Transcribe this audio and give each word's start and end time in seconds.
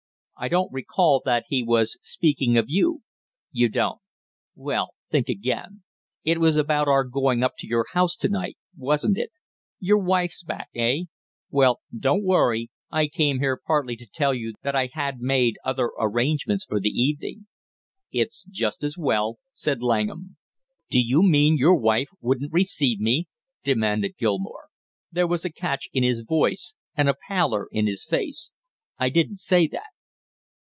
"I 0.43 0.47
don't 0.47 0.73
recall 0.73 1.21
that 1.25 1.45
he 1.49 1.61
was 1.61 1.99
speaking 2.01 2.57
of 2.57 2.65
you." 2.67 3.03
"You 3.51 3.69
don't? 3.69 3.99
Well, 4.55 4.95
think 5.11 5.29
again. 5.29 5.83
It 6.23 6.39
was 6.39 6.55
about 6.55 6.87
our 6.87 7.03
going 7.03 7.43
up 7.43 7.53
to 7.59 7.67
your 7.67 7.85
house 7.93 8.15
to 8.15 8.27
night, 8.27 8.57
wasn't 8.75 9.19
it? 9.19 9.29
Your 9.79 9.99
wife's 9.99 10.41
back, 10.43 10.69
eh? 10.73 11.01
Well, 11.51 11.81
don't 11.95 12.23
worry, 12.23 12.71
I 12.89 13.05
came 13.07 13.37
here 13.37 13.55
partly 13.55 13.95
to 13.97 14.07
tell 14.07 14.33
you 14.33 14.55
that 14.63 14.75
I 14.75 14.89
had 14.91 15.19
made 15.19 15.57
other 15.63 15.91
arrangements 15.99 16.65
for 16.65 16.79
the 16.79 16.89
evening." 16.89 17.45
"It's 18.11 18.43
just 18.49 18.83
as 18.83 18.97
well," 18.97 19.37
said 19.53 19.83
Langham. 19.83 20.37
"Do 20.89 20.99
you 20.99 21.21
mean 21.21 21.55
your 21.57 21.75
wife 21.75 22.09
wouldn't 22.19 22.51
receive 22.51 22.99
me?" 22.99 23.27
demanded 23.63 24.15
Gilmore. 24.17 24.69
There 25.11 25.27
was 25.27 25.45
a 25.45 25.51
catch 25.53 25.87
in 25.93 26.01
his 26.01 26.21
voice 26.27 26.73
and 26.95 27.07
a 27.07 27.13
pallor 27.27 27.67
in 27.71 27.85
his 27.85 28.03
face. 28.03 28.49
"I 28.97 29.09
didn't 29.09 29.37
say 29.37 29.67
that." 29.67 29.83